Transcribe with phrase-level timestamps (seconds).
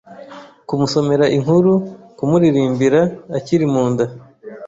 [0.67, 1.71] kumusomera inkuru,
[2.17, 3.01] kumuririmbira
[3.37, 4.05] akiri mu nda